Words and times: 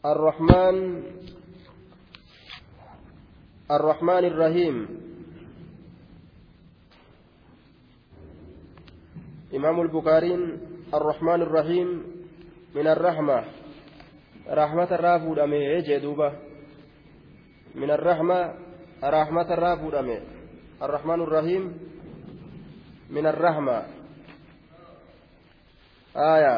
الرحمن 0.00 0.76
الرحمن 3.70 4.24
الرحيم. 4.32 4.76
إمام 9.54 9.76
البخاري 9.80 10.34
الرحمن 10.94 11.40
الرحيم 11.42 11.88
من 12.74 12.86
الرحمة. 12.86 13.38
رحمة 14.48 14.90
الرافود 14.94 15.38
أمي 15.38 15.80
جدوبة 15.84 16.32
من 17.74 17.90
الرحمة. 17.90 18.40
رحمة 19.04 19.48
الرافود 19.52 19.94
أمي 19.94 20.18
الرحمن 20.82 21.20
الرحيم 21.20 21.62
من 23.10 23.26
الرحمة. 23.26 23.78
آية. 26.16 26.56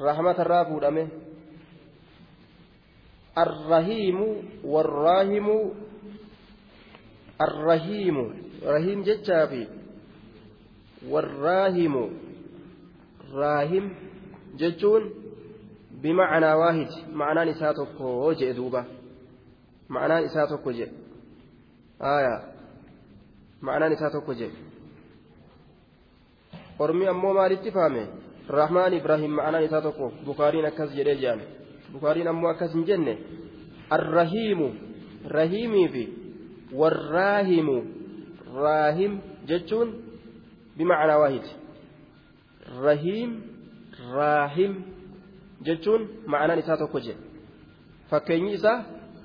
رحمة 0.00 0.36
الرافود 0.38 0.84
أمي 0.84 1.08
الرحيم 3.38 4.18
والراهم 4.64 5.72
الرحيم. 7.40 8.16
رحيم 8.64 9.02
جتشافي 9.02 9.66
والراهم 11.08 11.94
راهم 13.32 13.94
جتشون 14.56 15.02
بمعنى 16.02 16.52
واحد. 16.52 16.88
معنى 17.12 17.50
نساتك 17.50 18.00
وجه 18.00 18.52
دوبة 18.52 18.84
معنى 19.88 20.24
نساتك 20.24 20.66
وجه 20.66 20.88
آية. 22.00 22.36
معنى 23.62 23.88
نساتك 23.88 24.28
وجه 24.28 24.50
ormi 26.78 27.08
ammoo 27.08 27.34
maalitti 27.34 27.72
fahame 27.72 28.02
rahmaan 28.48 28.92
ibrahim 28.92 29.32
ma'anaan 29.38 29.64
isaa 29.64 29.80
tokko 29.80 30.12
bukaariin 30.26 30.66
akkas 30.68 30.90
jedhee 30.96 31.16
jedhame 31.20 31.46
bukaariin 31.92 32.28
ammoo 32.32 32.50
akkas 32.50 32.72
hin 32.76 32.84
jenne 32.90 33.14
arrahiimu 33.96 34.68
rahiimii 35.38 35.88
fi 35.94 36.02
warraahimu 36.80 37.76
raahim 38.56 39.18
jechuun 39.50 39.94
bimacnaa 40.78 41.18
waahid 41.22 41.46
rahiim 42.86 43.32
raahim 44.16 44.72
jechuun 45.68 46.02
ma'anaan 46.34 46.62
isaa 46.64 46.76
tokko 46.82 47.00
jedhe 47.06 47.22
fakkeenyi 48.10 48.52
isaa 48.60 48.78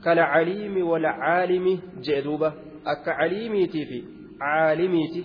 kala 0.07 0.27
caliimi 0.33 0.81
wala 0.91 1.13
caalimi 1.23 1.73
jedhe 2.07 2.21
duuba 2.27 2.53
akka 2.93 3.13
caliimiitii 3.21 3.85
fi 3.93 3.99
caalimiiti 4.43 5.23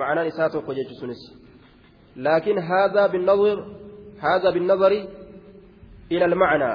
ma'anaan 0.00 0.28
isaa 0.32 0.50
tokko 0.56 0.74
jechu 0.80 0.94
sunis 1.04 1.22
laakiin 2.26 2.60
haadha 2.72 3.08
binnadhir 3.14 3.58
هذا 4.22 4.50
بالنظر 4.50 4.92
إلى 6.12 6.24
المعنى 6.24 6.72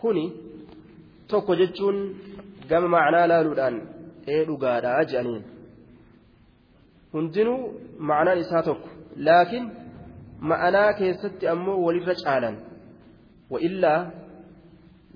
كوني 0.00 0.26
laaluudhaan 3.30 3.76
ee 4.34 4.42
dhugaadha 4.48 4.92
jedhaniin 5.10 5.44
hundinuu 7.12 7.60
macnaan 8.10 8.40
isaa 8.44 8.62
tokko 8.68 8.88
laakiin 9.26 9.66
ma'anaa 10.50 10.90
keessatti 11.00 11.44
ammoo 11.54 11.76
walirra 11.86 12.14
caalan 12.22 12.56
wa'illaa 13.52 14.00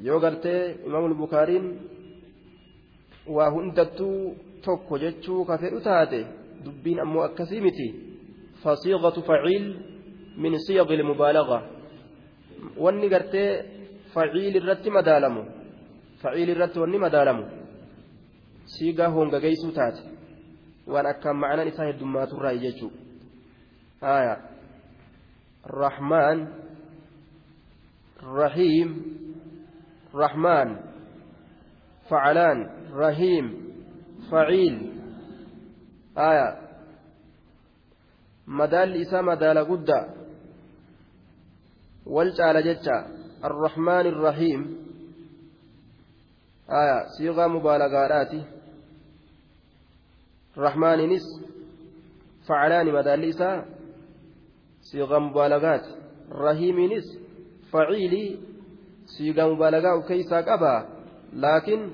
yoo 0.07 0.21
gartee 0.25 0.61
imaamul 0.87 1.17
bukaariin 1.23 1.67
waa 3.37 3.51
hundattuu 3.57 4.19
tokko 4.67 4.95
jechuu 5.05 5.41
ka 5.51 5.59
fedhu 5.63 5.81
taate 5.89 6.21
dubbiin 6.65 7.03
ammoo 7.05 7.25
akkasii 7.29 7.61
miti 7.67 7.89
fasiiqatu 8.63 9.27
faciil 9.29 9.67
min 10.43 10.59
siyaqi 10.67 10.95
ilmubaalaga 10.99 11.59
wanni 12.85 13.09
gartee 13.15 13.51
faciil 14.15 14.55
irratti 14.61 14.91
madaalamu 14.99 15.43
faciil 16.23 16.49
irratti 16.55 16.79
wanni 16.83 16.99
madaalamu 17.07 17.45
siigaa 18.75 19.11
hongageeysuu 19.17 19.73
taate 19.79 20.03
waan 20.93 21.07
akkaan 21.13 21.37
ma'anaan 21.43 21.69
isaa 21.73 21.89
heddummaaturraa 21.91 22.55
jechuu 22.65 22.93
haya 24.01 24.35
rahmaan 25.83 26.39
rahiim 28.41 28.91
rahmaan 30.23 30.69
facalaan 32.11 32.59
rahiim 33.03 33.47
faciil 34.31 34.77
haya 36.21 36.47
madaalli 38.47 38.99
isaa 39.07 39.23
madaala 39.31 39.65
guddaa 39.71 40.05
caala 42.37 42.63
jecha 42.63 43.21
الرحمن 43.45 44.07
الرحيم. 44.07 44.61
آية 46.71 46.99
صيغة 47.19 47.47
مبالغات 47.47 48.33
رحمن 50.59 50.99
نس 51.09 51.27
فعلان 52.49 52.87
مداليسا. 52.93 53.65
صيغة 54.93 55.19
مبالغات. 55.19 55.87
رحيم 56.33 56.77
نس 56.93 57.07
فعيلي. 57.73 58.39
صيغة 59.19 59.55
مبالغة 59.55 59.97
وكيسا 59.97 60.41
قبا. 60.41 60.89
لكن 61.33 61.91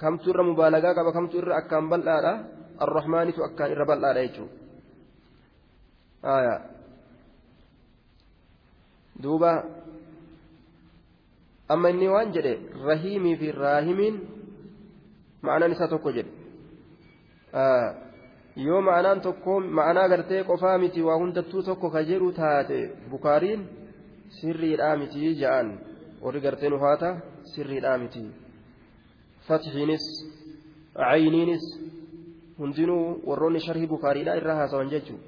كم 0.00 0.16
تر 0.16 0.42
مبالغة 0.42 0.92
قبا 0.92 1.10
كم 1.10 1.26
تر 1.26 1.58
أكام 1.58 1.90
بلآلة 1.90 2.34
الرحمن 2.82 3.28
أكان 3.28 3.72
يجو. 4.16 4.46
آية 6.24 6.73
duuba. 9.22 9.52
Amma 11.68 11.88
inni 11.90 12.08
waan 12.14 12.32
jedhe 12.36 12.54
rahiimii 12.88 13.36
fi 13.40 13.52
raahimiin 13.52 14.16
ma'anaan 15.42 15.72
isaa 15.76 15.88
tokko 15.88 16.10
jedhe. 16.16 16.32
Yoo 18.66 18.80
ma'anaan 18.88 19.20
tokko 19.26 19.60
ma'anaa 19.78 20.08
gartee 20.12 20.42
qofaa 20.50 20.78
miti 20.78 21.00
waa 21.08 21.18
hundattuu 21.22 21.62
tokko 21.68 21.90
ka 21.94 22.02
jedhu 22.10 22.32
taate 22.40 22.78
bukaariin 23.10 23.62
sirriidhaa 24.40 24.96
miti 24.96 25.34
ja'an. 25.42 25.68
Warri 26.24 26.40
gartee 26.40 26.70
nufaata 26.70 27.08
sirriidhaa 27.54 27.98
miti. 27.98 28.22
Fatihiinis 29.48 30.04
cayniinis 31.00 31.64
hundinuu 32.58 33.04
warroonni 33.28 33.60
sharhi 33.66 33.86
bukaariidhaa 33.94 34.36
irra 34.40 34.54
haasawan 34.60 34.90
jechuudha. 34.94 35.26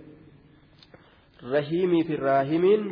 Rahiimii 1.52 2.04
fi 2.08 2.16
raahimiin. 2.16 2.82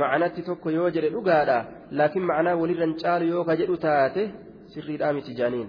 Ma'anatti 0.00 0.40
tokko 0.48 0.68
yoo 0.78 0.88
jedhe 0.94 1.10
dhugaadha 1.14 1.58
laakiin 1.98 2.24
ma'anaa 2.30 2.56
walirran 2.60 2.94
caalu 3.02 3.24
yoo 3.32 3.44
ka 3.48 3.54
jedhu 3.60 3.76
taate 3.86 4.22
sirriidhaa 4.72 5.12
miti 5.16 5.32
jaaniin 5.40 5.68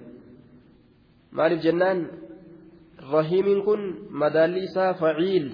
maaliif 1.38 1.62
jennaan 1.66 2.00
rahiimiin 3.14 3.62
kun 3.68 3.82
madaalli 4.22 4.60
isaa 4.68 4.94
faciil 5.02 5.48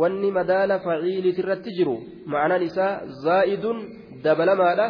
wanni 0.00 0.30
madaala 0.38 0.76
faciiliit 0.86 1.38
irratti 1.42 1.70
jiru 1.78 1.96
ma'anaan 2.34 2.62
isaa 2.68 2.92
zaa'idun 3.24 3.78
dabalamaadha 4.24 4.86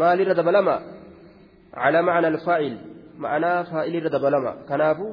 maalirra 0.00 0.34
dabalama 0.40 0.76
calaa 1.82 2.06
macna 2.08 2.28
alfaa'il 2.34 2.76
ma'anaa 3.24 3.58
faa'ilirra 3.70 4.10
dabalama 4.16 4.52
kanaafu 4.70 5.06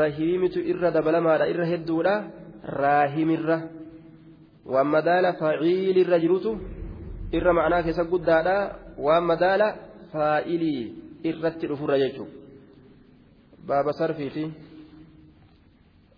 rahiimitu 0.00 0.58
irra 0.72 0.88
dabalamaadha 0.96 1.50
irra 1.52 1.66
hedduudha 1.72 2.14
raahimirra 2.82 3.56
waan 4.66 4.86
madaala 4.86 5.32
faciilirra 5.40 6.18
jirutu 6.18 6.58
irra 7.32 7.52
ma'anaa 7.52 7.82
keessa 7.82 8.04
guddaadha 8.04 8.56
waan 8.98 9.24
madaala 9.24 9.68
faa'ilii 10.12 10.82
irratti 11.30 11.68
dhufurra 11.70 11.98
jechuudha 12.02 12.34
baaba 13.68 13.92
sarfiiti 13.92 14.44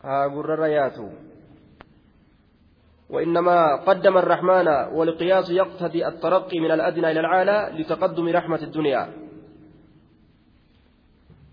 haa 0.03 0.29
gurrarra 0.29 0.69
yaatu 0.69 1.07
وإنما 3.13 3.85
قدم 3.85 4.19
الرحمن 4.19 4.69
والقياس 4.97 5.51
يقتضي 5.51 6.07
الترقي 6.07 6.61
من 6.61 6.71
الأدنى 6.71 7.11
إلى 7.11 7.21
الأعلى 7.21 7.59
لتقدم 7.77 8.29
رحمة 8.29 8.63
الدنيا 8.63 9.03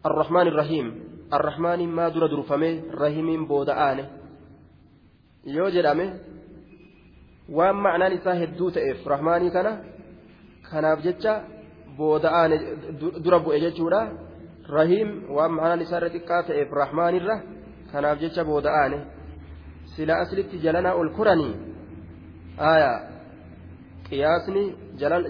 الرحمن 0.06 0.48
الرحيم 0.48 1.04
الرحمن 1.34 1.88
ما 1.88 2.10
در 2.10 2.28
درفمه 2.28 2.84
رحيم 2.96 3.48
بودآنه 3.48 4.10
يوجد 5.46 5.86
أمه 5.86 6.20
waan 7.58 7.78
ma'anaan 7.84 8.14
isaa 8.18 8.36
hedduu 8.42 8.72
ta'eef 8.76 9.00
rahmaanii 9.14 9.52
kana 9.56 9.72
kanaaf 10.70 11.00
jecha 11.06 11.34
booda'aan 11.98 12.52
dura 13.24 13.40
bu'e 13.46 13.60
jechuudha. 13.66 14.02
Rahiim 14.78 15.10
waan 15.36 15.52
ma'anaan 15.58 15.82
isaa 15.86 16.00
irra 16.00 16.10
xiqqaa 16.16 16.42
ta'eef 16.50 16.70
rahmaanirra 16.82 17.36
kanaaf 17.92 18.18
jecha 18.24 18.42
booda'aane. 18.50 19.00
Sila 19.96 20.14
aslitti 20.24 20.58
jalanaa 20.66 20.96
ol 21.02 21.10
koranii? 21.18 21.54
Aayaa. 22.70 22.98
Qiyaasni 24.08 24.64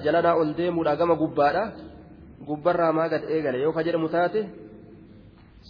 jalanaa 0.06 0.36
ol 0.42 0.50
deemuudha 0.58 0.96
gama 1.00 1.16
gubbaadha 1.22 1.64
gubbarraa 2.48 2.92
maa 2.98 3.10
gad 3.14 3.24
eegale? 3.34 3.58
Yoo 3.64 3.74
ka 3.78 3.84
jedhamu 3.84 4.10
taate 4.16 4.42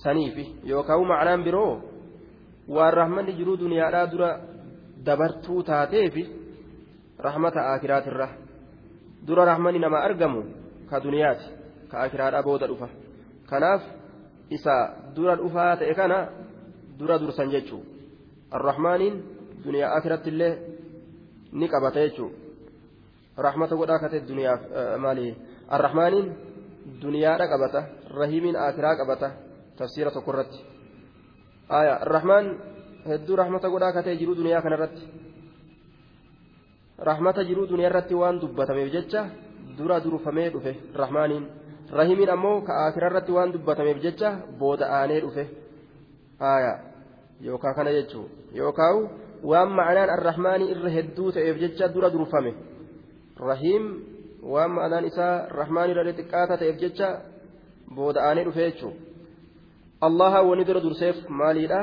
saniifi. 0.03 0.45
Yookaan 0.71 1.07
ma'anaan 1.11 1.43
biroo 1.47 1.73
waan 2.75 2.93
rahmanni 3.01 3.33
jiruu 3.39 3.57
duniyaadhaa 3.63 4.11
dura 4.11 4.29
dabartuu 5.05 5.63
taateefi 5.69 6.38
rahmata 7.19 7.61
akiraatirra 7.73 8.27
dura 9.27 9.45
rahmani 9.45 9.79
nama 9.79 9.97
argamu 10.07 10.41
ka 10.89 10.99
duniyaati 10.99 11.45
ka 11.91 11.95
akiraadha 12.05 12.43
booda 12.43 12.67
dhufa 12.67 12.87
kanaaf 13.49 13.81
isa 14.49 14.75
dura 15.15 15.35
dhufaa 15.35 15.77
ta'e 15.79 15.93
kana 15.99 16.17
dura 16.99 17.19
dursan 17.19 17.49
jechuu 17.53 17.81
arrahmaaniin 18.51 19.15
duniyaa 19.65 19.95
akiratti 19.97 20.29
illee 20.29 20.53
ni 21.51 21.67
qabata 21.67 21.99
jechuu 22.05 22.31
rahmata 23.37 23.75
godhaa 23.75 23.99
kate 24.03 24.17
duniyaaf 24.29 24.61
maali 25.03 25.35
arrahmaaniin 25.75 26.27
duniyaadha 27.01 27.45
qabata 27.53 27.81
rahimiin 28.19 28.55
akiraa 28.67 28.95
qabata 29.01 29.27
tafsiira 29.77 30.11
tokko 30.11 30.31
irratti 30.33 30.59
arrahmaan 31.69 32.45
hedduu 33.09 33.35
rahmata 33.41 33.69
godhaa 33.69 33.93
katee 33.97 34.15
jiru 34.21 34.35
duniyaa 34.39 34.61
kanarratti 34.61 35.03
rahmata 37.07 37.43
jiruu 37.43 37.67
duniyaa 37.69 37.89
irratti 37.91 38.15
waan 38.21 38.41
dubbatameef 38.41 38.91
jecha 38.95 39.21
dura 39.77 39.99
durfamee 40.03 40.49
dhufe 40.53 40.75
rahmaaniin 41.01 41.45
rahimiin 41.99 42.29
ammoo 42.35 42.61
ka 42.67 42.73
akira 42.85 43.07
irratti 43.11 43.31
waan 43.37 43.53
dubbatameef 43.53 44.01
jecha 44.05 44.29
booda 44.59 44.85
aanee 44.99 45.21
dhufe 45.21 45.43
aya 46.51 46.73
yookaa 47.47 47.73
kana 47.73 47.91
jechuu 47.97 48.25
yookaan 48.61 49.09
waan 49.51 49.69
ma'anaan 49.79 50.09
arrahmaanii 50.17 50.71
irra 50.75 50.89
hedduu 50.97 51.31
ta'eef 51.37 51.57
jecha 51.63 51.87
dura 51.93 52.09
durfame 52.15 52.51
rahiim 53.49 53.85
waan 54.53 54.71
ma'anaan 54.77 55.05
isaa 55.11 55.35
rahmaanii 55.61 55.93
irra 55.95 56.13
xiqqaata 56.19 56.57
ta'eef 56.63 56.77
jecha 56.83 57.09
booda 57.95 58.19
aanee 58.27 58.45
dhufe 58.49 58.61
jechuu 58.69 58.93
allaha 60.07 60.41
wani 60.49 60.63
dura 60.69 60.81
durseef 60.85 61.17
maaliidha 61.41 61.81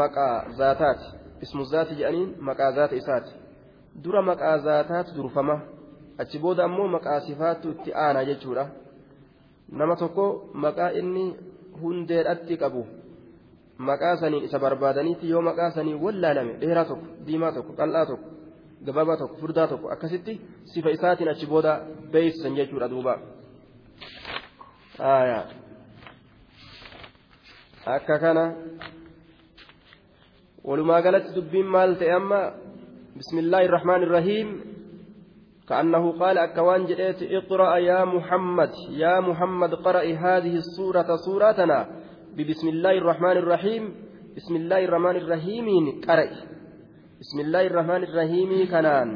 maqaa 0.00 0.34
zaataati 0.62 1.06
ismu 1.44 1.64
zaati 1.74 1.94
jedhaniin 2.00 2.30
maqaa 2.48 2.72
zaata 2.78 2.94
isaati 3.02 3.32
dura 4.02 4.22
maqaa 4.22 4.58
zaataatu 4.58 5.14
durfama. 5.16 5.56
Achi 6.18 6.38
booda 6.38 6.64
ammoo 6.64 6.88
maqaa 6.96 7.20
sifaattu 7.26 7.70
itti 7.74 7.90
aana 7.94 8.24
jechuudha. 8.24 8.64
Nama 9.78 9.96
tokko 9.96 10.24
maqaa 10.64 10.90
inni 11.00 11.24
hundeedhatti 11.80 12.56
qabu 12.62 12.82
maqaa 13.88 14.16
saniin 14.20 14.44
isa 14.44 14.58
barbaadaniitti 14.64 15.30
yoo 15.32 15.42
maqaa 15.42 15.70
sanii 15.76 15.94
wallaalame 16.04 16.52
dheeraa 16.60 16.84
tokko 16.90 17.06
diimaa 17.26 17.52
tokko 17.56 17.72
qal'aa 17.80 18.06
tokko 18.10 18.28
gabaabaa 18.86 19.16
tokko 19.20 19.36
furdaa 19.42 19.66
tokko 19.72 19.86
akkasitti 19.94 20.32
sifa 20.72 20.90
isaatiin 20.96 21.30
achi 21.32 21.46
booda 21.52 21.72
beeysisan 22.12 22.56
jechuudha 22.58 22.88
duuba. 22.92 23.14
Akka 27.86 28.18
kana 28.18 28.44
walumaa 30.64 31.02
galatti 31.02 31.34
dubbiin 31.36 31.66
maal 31.74 31.94
ta'e 32.00 32.12
amma 32.20 32.40
بسم 33.16 33.38
الله 33.38 33.64
الرحمن 33.64 34.02
الرحيم. 34.02 34.60
كأنه 35.68 36.12
قال 36.18 36.38
أكوان 36.38 36.86
جئت 36.86 37.22
اقرأ 37.22 37.76
يا 37.76 38.04
محمد. 38.04 38.70
يا 38.90 39.20
محمد 39.20 39.74
قرأ 39.74 40.02
هذه 40.02 40.54
السورة 40.56 41.16
سورتنا 41.16 41.86
ببسم 42.36 42.68
الله 42.68 42.98
الرحمن 42.98 43.36
الرحيم. 43.36 43.94
بسم 44.36 44.56
الله 44.56 44.84
الرحمن 44.84 45.16
الرحيم 45.16 45.66
قرأ. 46.08 46.30
بسم 47.20 47.40
الله 47.40 47.66
الرحمن 47.66 48.02
الرحيم 48.04 48.50
كنان. 48.70 49.08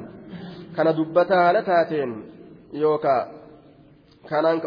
كان 0.77 0.89
دبتها 0.95 1.53
لتاتين 1.53 2.11
يوكا. 2.73 3.19
كانان 4.31 4.61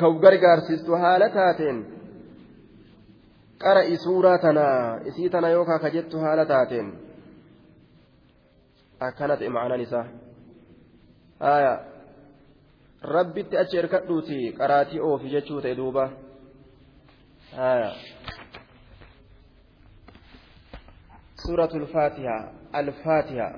كوغر 0.00 0.34
غارسيستو 0.44 0.94
هالتاتين 0.94 1.76
قرأ 3.60 3.94
سورتنا 3.94 4.68
إسيتنا 5.08 5.48
يوكا 5.48 5.76
كجت 5.82 6.14
هالتاتين 6.14 6.86
akkana 9.00 9.36
ta'e 9.36 9.48
ma'anaan 9.48 9.80
isaa 9.86 10.06
haya 11.40 11.72
rabbitti 13.16 13.56
achi 13.62 13.76
erkadhuuti 13.82 14.52
qaraatii 14.58 15.00
oofi 15.08 15.28
jechuu 15.34 15.60
ta'e 15.60 15.74
duuba 15.76 16.04
haya 17.56 17.92
سورة 21.44 21.72
الفاتحة 21.76 22.52
الفاتحة 22.74 23.48